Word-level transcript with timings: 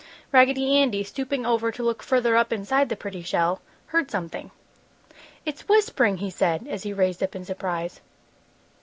Raggedy 0.31 0.75
Andy, 0.79 1.03
stooping 1.03 1.45
over 1.45 1.71
to 1.71 1.83
look 1.83 2.01
further 2.01 2.35
up 2.35 2.51
inside 2.51 2.89
the 2.89 2.95
pretty 2.95 3.21
shell, 3.21 3.61
heard 3.93 4.09
something. 4.09 4.49
"It's 5.45 5.67
whispering!" 5.69 6.17
he 6.17 6.31
said, 6.31 6.67
as 6.67 6.81
he 6.81 6.91
raised 6.91 7.21
up 7.21 7.35
in 7.35 7.45
surprise. 7.45 8.01